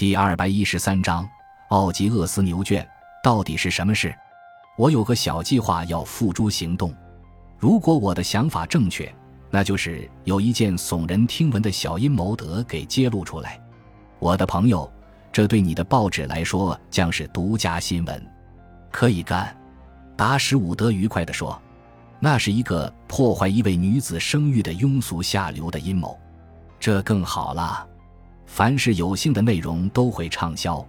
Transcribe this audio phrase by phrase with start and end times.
[0.00, 1.28] 第二百一十三章，
[1.68, 2.88] 奥吉厄斯牛圈
[3.22, 4.16] 到底是什么事？
[4.78, 6.90] 我有个小计划要付诸行动。
[7.58, 9.14] 如果我的想法正确，
[9.50, 13.60] 那就是有一件耸人听闻的小阴谋得给揭露出来。
[14.18, 14.90] 我的朋友，
[15.30, 18.26] 这对你的报纸来说将是独家新闻，
[18.90, 19.54] 可以干。
[20.16, 21.60] 达什伍德愉快地说
[22.18, 26.18] ：“那是一个破坏一位女子声誉的庸俗下流的阴谋。
[26.78, 27.86] 这更好了。”
[28.52, 30.84] 凡是有幸的内容都会畅销，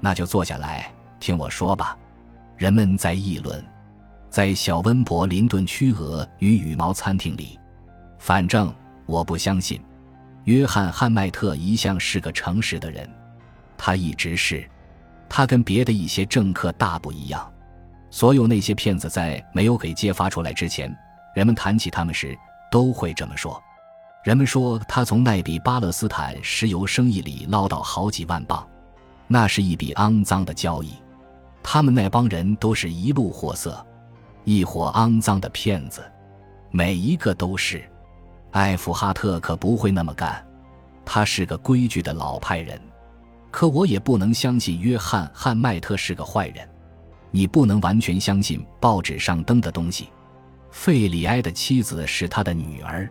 [0.00, 0.90] 那就坐下来
[1.20, 1.96] 听我说吧。
[2.56, 3.62] 人们在议论，
[4.30, 7.60] 在小温伯林顿区鹅与羽毛餐厅里。
[8.18, 9.78] 反正我不相信，
[10.44, 13.08] 约翰汉迈特一向是个诚实的人，
[13.76, 14.66] 他一直是。
[15.28, 17.52] 他跟别的一些政客大不一样。
[18.10, 20.92] 所有那些骗子在没有给揭发出来之前，
[21.34, 22.36] 人们谈起他们时
[22.70, 23.62] 都会这么说。
[24.24, 28.66] 人们说他从奈比巴勒斯坦石油生意里捞到好几万镑，
[29.28, 30.94] 那是一笔肮脏的交易。
[31.62, 33.84] 他们那帮人都是一路货色，
[34.44, 36.02] 一伙肮脏的骗子，
[36.70, 37.84] 每一个都是。
[38.52, 40.42] 艾弗哈特可不会那么干，
[41.04, 42.80] 他是个规矩的老派人。
[43.50, 46.66] 可我也不能相信约翰汉迈特是个坏人。
[47.30, 50.08] 你不能完全相信报纸上登的东西。
[50.70, 53.10] 费里埃的妻子是他的女儿。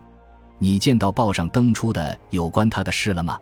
[0.64, 3.38] 你见到报上登出的有关他的事了吗？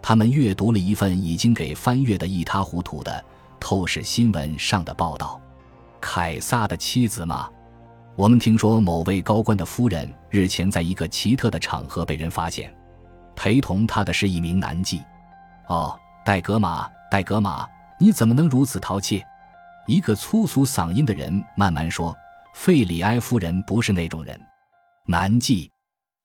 [0.00, 3.12] 他们阅读了一份已经给翻阅的一塌糊涂的
[3.60, 5.38] 《透视新闻》上的报道。
[6.00, 7.50] 凯撒的妻子吗？
[8.16, 12.74] 我们听说某位高官的夫人日前在一个奇特的场合被人发现，
[13.36, 15.02] 陪同他的是一名男妓。
[15.66, 17.68] 哦，戴格玛，戴格玛，
[18.00, 19.22] 你怎么能如此淘气？
[19.86, 22.16] 一个粗俗嗓音的人慢慢说
[22.56, 24.40] ：“费里埃夫人不是那种人。”
[25.04, 25.68] 男妓。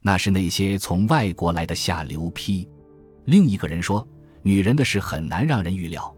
[0.02, 2.68] 那是那些从外国来的下流批。
[3.26, 4.08] 另一个人说
[4.42, 6.16] ：“女人的事很难让人预料。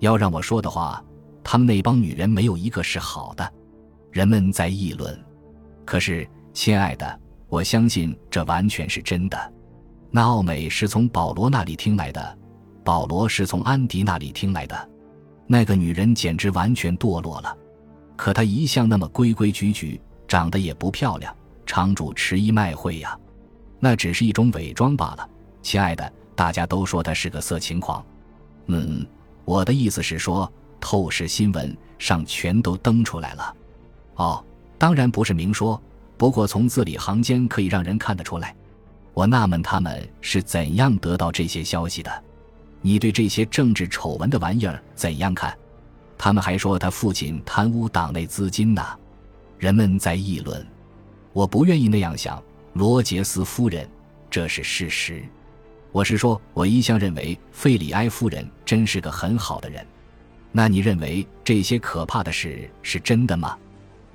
[0.00, 1.02] 要让我说的话，
[1.42, 3.52] 他们那帮女人没有一个是好的。”
[4.12, 5.18] 人们在议论。
[5.84, 9.52] 可是，亲爱的，我相信这完全是真的。
[10.10, 12.38] 那奥美是从保罗那里听来的，
[12.84, 14.90] 保罗是从安迪那里听来的。
[15.46, 17.56] 那个女人简直完全堕落了。
[18.16, 21.34] 可她一向那么规规矩矩，长得也不漂亮。
[21.66, 23.18] 常主持一卖会呀，
[23.80, 25.28] 那只是一种伪装罢了，
[25.62, 26.12] 亲爱的。
[26.36, 28.04] 大家都说他是个色情狂。
[28.66, 29.06] 嗯，
[29.44, 33.56] 我的意思是说，透视新闻上全都登出来了。
[34.16, 34.44] 哦，
[34.76, 35.80] 当然不是明说，
[36.16, 38.54] 不过从字里行间可以让人看得出来。
[39.12, 42.24] 我纳闷他们是怎样得到这些消息的。
[42.80, 45.56] 你对这些政治丑闻的玩意儿怎样看？
[46.18, 48.84] 他们还说他父亲贪污党内资金呢。
[49.56, 50.66] 人们在议论。
[51.34, 52.40] 我不愿意那样想，
[52.74, 53.90] 罗杰斯夫人，
[54.30, 55.20] 这是事实。
[55.90, 59.84] 我是说，我一向认为费里埃夫人真是个很好的人。
[60.52, 63.58] 那你认为这些可怕的事是真的吗？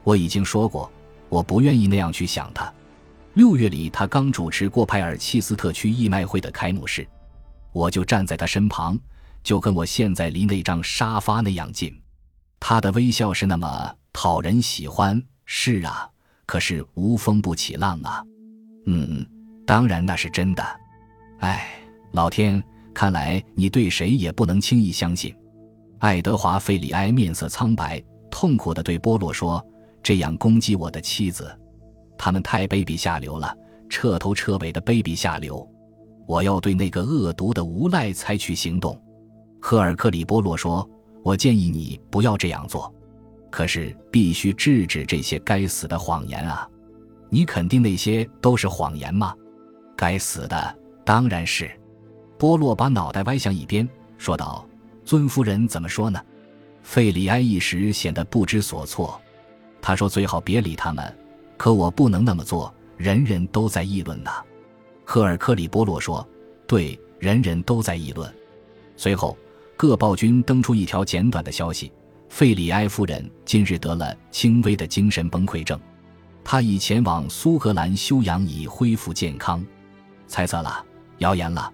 [0.05, 0.89] 我已经说过，
[1.27, 2.73] 我不愿意那样去想他。
[3.33, 7.05] 六月里，他刚主持过派尔契斯特区义卖会的开幕式，
[7.73, 8.97] 我就站在他身旁，
[9.43, 12.01] 就跟我现在离那张沙发那样近。
[12.61, 15.21] 他的微笑是那么讨人喜欢。
[15.45, 16.09] 是啊。
[16.49, 18.23] 可是无风不起浪啊，
[18.87, 19.23] 嗯，
[19.67, 20.65] 当然那是真的。
[21.41, 21.63] 哎，
[22.11, 22.61] 老天，
[22.91, 25.31] 看来你对谁也不能轻易相信。
[25.99, 29.63] 爱德华·费里埃面色苍白，痛苦地对波洛说
[30.01, 31.55] ：“这样攻击我的妻子，
[32.17, 33.55] 他们太卑鄙下流了，
[33.87, 35.63] 彻头彻尾的卑鄙下流。
[36.25, 38.99] 我要对那个恶毒的无赖采取行动。”
[39.61, 40.89] 赫尔克里波洛说
[41.23, 42.91] ：“我建议你不要这样做。”
[43.49, 46.67] 可是必须制止这些该死的谎言啊！
[47.29, 49.35] 你肯定那些都是谎言吗？
[49.95, 51.69] 该死的，当然是。
[52.37, 53.87] 波洛把脑袋歪向一边，
[54.17, 54.65] 说道
[55.03, 56.21] ：“尊夫人怎么说呢？”
[56.83, 59.19] 费里埃一时显得不知所措。
[59.81, 61.17] 他说：“最好别理他们。”
[61.57, 64.31] 可我不能那么做，人人都在议论呢。
[65.03, 66.25] 赫尔克里波洛说
[66.65, 68.33] ：“对，人人都在议论。”
[68.95, 69.37] 随后，
[69.75, 71.91] 各报均登出一条简短的消息。
[72.29, 75.77] 费里埃夫人近日得了轻微的精神崩溃症，
[76.43, 79.65] 她已前往苏格兰休养，以恢复健康。
[80.27, 80.85] 猜测了，
[81.17, 81.73] 谣言了。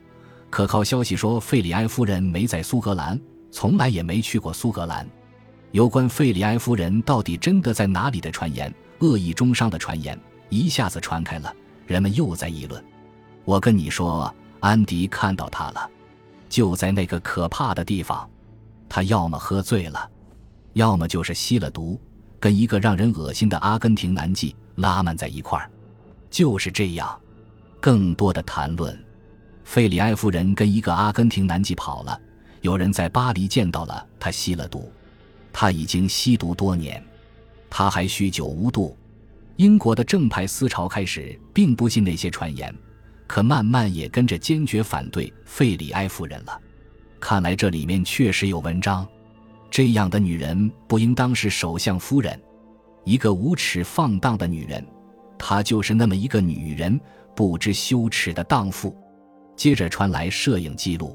[0.49, 3.19] 可靠消息说，费里埃夫人没在苏格兰，
[3.51, 5.07] 从来也没去过苏格兰。
[5.71, 10.17] 有关费里埃夫人到底真的在哪里的传言，恶意中伤的传言，
[10.49, 11.53] 一下子传开了，
[11.85, 12.83] 人们又在议论。
[13.43, 15.89] 我跟你说，安迪看到她了，
[16.47, 18.27] 就在那个可怕的地方。
[18.87, 20.09] 他要么喝醉了。
[20.75, 21.99] 要么就是吸了毒，
[22.37, 25.71] 跟一个让人恶心的阿根廷男妓拉曼在一块儿，
[26.29, 27.17] 就是这样。
[27.79, 28.97] 更多的谈论，
[29.63, 32.19] 费里埃夫人跟一个阿根廷男妓跑了，
[32.59, 34.91] 有人在巴黎见到了他吸了毒。
[35.53, 37.01] 他已经吸毒多年，
[37.69, 38.97] 他还酗酒无度。
[39.55, 42.75] 英国的正派思潮开始并不信那些传言，
[43.27, 46.59] 可慢慢也跟着坚决反对费里埃夫人了。
[47.17, 49.07] 看来这里面确实有文章。
[49.75, 52.41] 这样的女人不应当是首相夫人，
[53.03, 54.81] 一个无耻放荡的女人。
[55.37, 56.97] 她就是那么一个女人，
[57.35, 58.95] 不知羞耻的荡妇。
[59.53, 61.13] 接着传来摄影记录，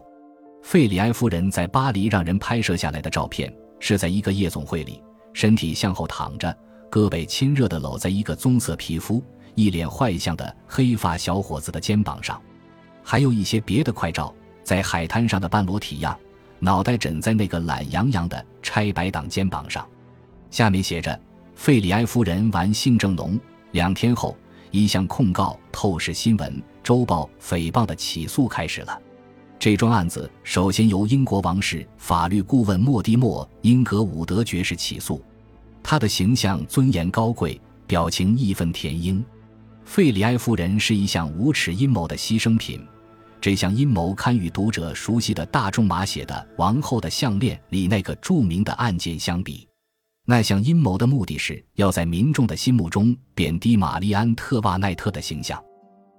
[0.62, 3.50] 费里埃夫人在巴黎让人拍摄下来的照片。
[3.78, 5.02] 是在一个夜总会里，
[5.32, 6.54] 身体向后躺着，
[6.90, 9.24] 胳膊亲热地搂在一个棕色皮肤、
[9.54, 12.38] 一脸坏相的黑发小伙子的肩膀上。
[13.02, 16.14] 还有一些别的快照，在海滩上的半裸体样，
[16.60, 19.86] 脑袋枕在那个懒洋洋的拆白党肩膀上。
[20.50, 21.18] 下面写着
[21.56, 23.38] ：“费里埃夫人玩性正浓。”
[23.72, 24.36] 两天后，
[24.70, 29.00] 一项控告《透视新闻周报》诽谤的起诉开始了。
[29.58, 35.22] 这桩案子首先由英国王室法律顾问莫蒂莫·英格伍德爵士起诉，
[35.82, 39.24] 他的形象尊严高贵，表情义愤填膺。
[39.84, 42.80] 费里埃夫人是一项无耻阴谋的牺牲品，
[43.40, 49.66] 这项阴谋堪与读者熟悉的大仲马写的《王后的项链》里那个著名的案件相比。
[50.26, 55.58] 那项阴谋的目的是要在民众的心目中贬低玛丽安特瓦奈特的形象。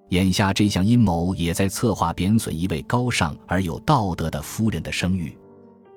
[0.10, 5.38] 眼下，这项阴谋也在策划贬损一位高尚而有道德的夫人的声誉。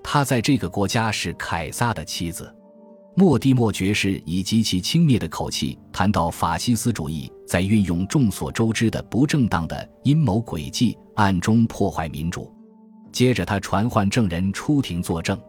[0.03, 2.55] 她在这个国家是凯撒的妻子。
[3.17, 12.53] 莫蒂莫爵士以极其轻蔑的口气谈到法西斯主义在运用众所周知的不正当的阴谋诡计，暗中破坏民主。
[13.13, 15.41] 接着，他传唤证人出庭作证。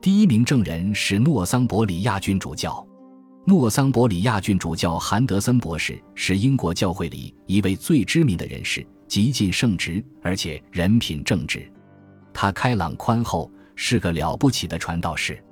[0.00, 2.86] 第一名证人是诺桑伯里亚郡主教。
[3.46, 11.66] 诺桑伯里亚郡主教韩德森博士是英国教会里一位最知名的人士，极尽圣职，而且人品正直。
[12.34, 15.42] 他开朗宽厚，是个了不起的传道士，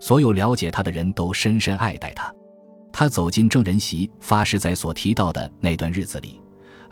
[0.00, 2.34] 所有了解他的人都深深爱戴他。
[2.90, 6.40] 他走进证人席，发誓在所提到的那段日子里，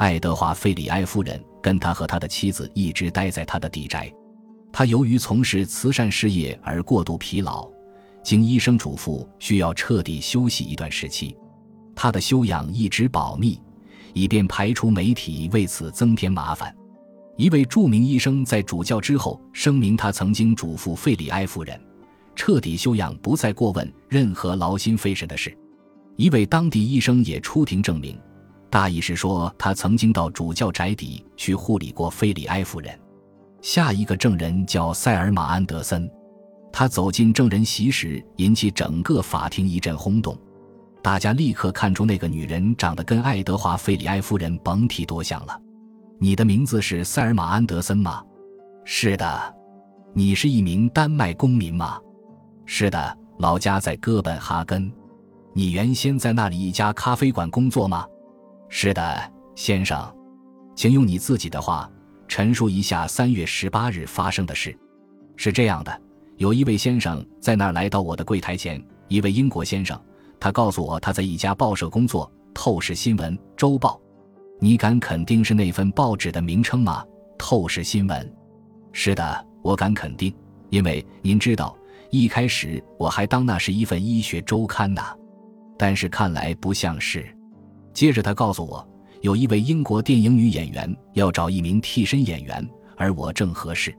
[0.03, 4.13] 爱德华·费里埃夫人跟他和他的妻子一直待在他的地宅。
[4.73, 7.71] 他由于从事慈善事业而过度疲劳。
[8.21, 11.37] 经医生嘱咐，需要彻底休息一段时期。
[11.95, 13.61] 他的修养一直保密，
[14.13, 16.75] 以便排除媒体为此增添麻烦。
[17.37, 21.81] 一位著名医生在主教之后声明，他曾经嘱咐费里埃夫人，
[22.35, 25.57] 彻底休养，不再过问任何劳心费神的事。
[26.17, 28.19] 一位当地医生也出庭证明，
[28.73, 32.99] 大意是说他曾经到主教宅邸去护理过菲里埃夫人。
[33.61, 36.11] 下一个证人叫塞尔玛安德森。
[36.73, 40.35] 他走进证人席时，引起整个法庭一阵轰动。
[41.03, 45.61] 大家立刻看出那个女人长得跟爱德华·菲里埃夫人甭提多像了。
[46.19, 48.25] 你的名字是塞尔玛·安德森吗？
[48.87, 49.55] 是的。
[50.15, 52.01] 你是一名丹麦公民吗？
[52.65, 53.19] 是的。
[53.39, 54.91] 老家在哥本哈根。
[55.53, 58.07] 你原先在那里一家咖啡馆工作吗？
[58.75, 60.03] 是的，先生。
[60.75, 61.89] 请用你自己的话
[62.27, 64.75] 陈述一下三月十八日发生的事。
[65.37, 66.03] 是这样的。
[66.39, 70.01] 有一位先生在那儿来到我的柜台前，一位英国先生，
[70.41, 74.01] 他告诉我他在一家报社工作，《透视新闻周报》。
[74.59, 77.05] 你敢肯定是那份报纸的名称吗？
[77.37, 78.27] 《透视新闻》。
[78.91, 80.35] 是的，我敢肯定，
[80.71, 81.77] 因为您知道，
[82.11, 85.03] 一开始我还当那是一份医学周刊呢，
[85.79, 87.23] 但是看来不像是。
[87.93, 88.87] 接着他告诉我，
[89.21, 93.95] 有一位英国电影女演员要找一名替身演员，而我正合适。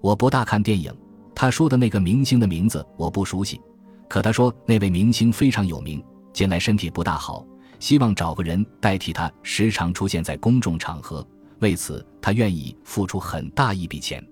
[0.00, 0.92] 我不大看电影。
[1.34, 3.60] 他说的那个明星的名字我不熟悉，
[4.08, 6.02] 可他说那位明星非常有名，
[6.32, 7.46] 近来身体不大好，
[7.78, 11.26] 希望找个人代替他时常出现在公众场合。
[11.58, 14.26] 为此，他愿意付出很大一笔钱。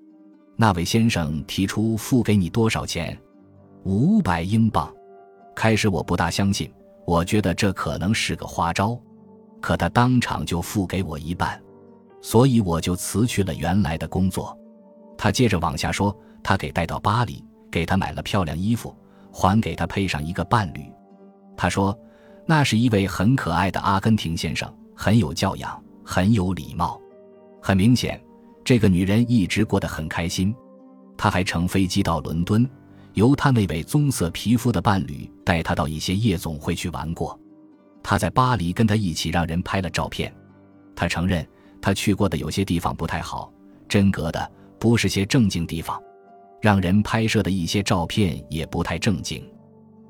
[0.57, 3.19] 那位先生提出付给你多少钱？
[3.85, 4.91] 五百英镑。
[5.55, 6.71] 开始我不大相信，
[7.07, 8.99] 我觉得这可能是个花招，
[9.61, 11.61] 可他当场就付给我一半，
[12.21, 14.57] 所以我就辞去了原来的工作。
[15.17, 16.17] 他接着往下说。
[16.47, 18.95] 他给带到巴黎，给他买了漂亮衣服，
[19.33, 20.93] 还给他配上一个伴侣。
[21.57, 21.99] 他说，
[22.45, 27.01] 那是一位很可爱的阿根廷先生，很有教养，很有礼貌。
[27.63, 28.23] 很明显，
[28.63, 30.55] 这个女人一直过得很开心。
[31.17, 32.69] 他还乘飞机到伦敦，
[33.15, 37.39] 由他那位棕色皮肤的伴侣带他到一些夜总会去玩过。
[38.03, 40.33] 他在巴黎跟他一起让人拍了照片。
[40.95, 41.47] 他承认，
[41.81, 43.53] 他去过的有些地方不太好，
[43.89, 46.01] 真格的不是些正经地方。
[46.61, 49.47] 让人拍摄的一些照片也不太正经，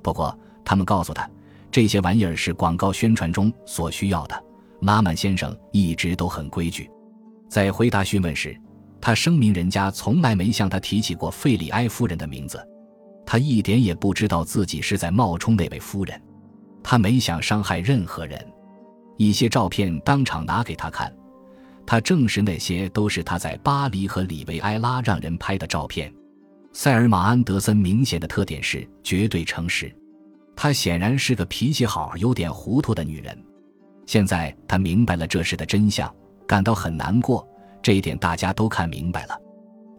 [0.02, 1.28] 不过他们告诉他，
[1.70, 4.44] 这些玩意儿是广告宣传中所需要的。
[4.82, 6.88] 拉曼先生一直都很规矩，
[7.48, 8.56] 在回答询问时，
[9.00, 12.64] 他声明人家从来没向他提起过费里埃夫人的名字，
[13.26, 16.20] 他一点也不知道自己是在冒充那位夫人，
[16.82, 18.44] 他没想伤害任何人。
[19.16, 21.14] 一些照片当场拿给他看，
[21.86, 26.12] 他证实那些都是他在巴黎和里维埃拉让人拍的照片。
[26.72, 29.94] 塞尔玛·安德森明显的特点是绝对诚实，
[30.56, 33.36] 她显然是个脾气好、有点糊涂的女人。
[34.06, 36.12] 现在他明白了这事的真相，
[36.46, 37.46] 感到很难过。
[37.80, 39.38] 这一点大家都看明白了，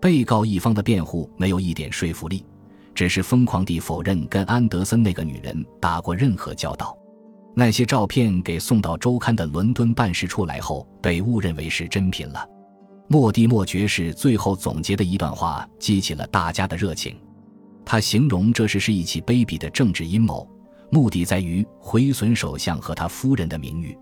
[0.01, 2.45] 被告一方的辩护没有一点说服力，
[2.95, 6.97] 只是疯狂地否认跟安德森那个女人打过任何交道。
[7.53, 12.43] 那些照片给送到周刊的伦敦办事处来后，被误认为是真品了。
[13.07, 17.15] 莫蒂莫爵士最后总结的一段话激起了大家的热情，
[17.85, 20.49] 他形容这事是一起卑鄙的政治阴谋，
[20.89, 23.95] 目的在于毁损首相和他夫人的名誉。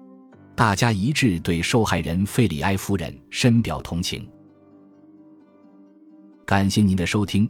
[0.55, 4.27] 大家一致对受害人费里埃夫人深表同情。
[6.45, 7.49] 感谢您的收听，